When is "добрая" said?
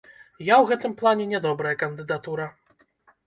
1.45-1.73